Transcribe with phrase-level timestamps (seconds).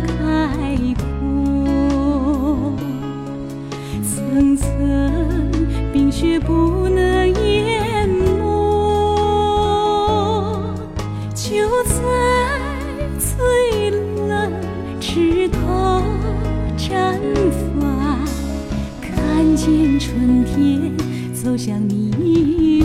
[0.00, 2.72] 开阔，
[4.02, 4.66] 层层
[5.92, 8.24] 冰雪不能淹没，
[11.34, 12.00] 就在
[13.18, 13.90] 最
[14.26, 14.52] 冷
[15.00, 15.58] 枝头
[16.76, 17.18] 绽
[17.80, 18.18] 放，
[19.00, 20.96] 看见春天
[21.34, 22.84] 走向你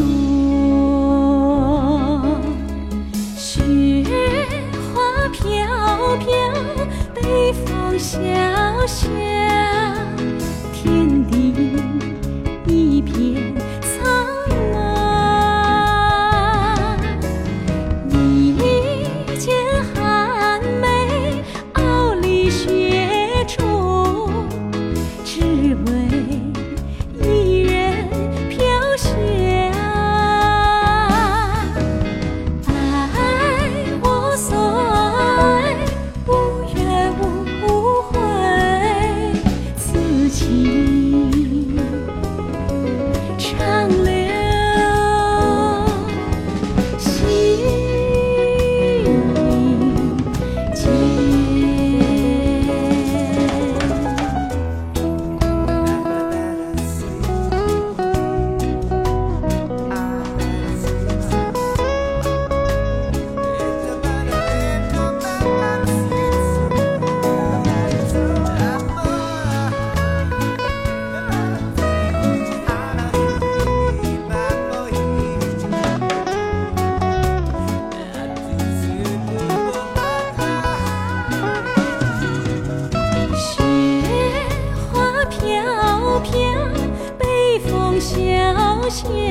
[88.94, 89.23] she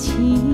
[0.00, 0.49] 情。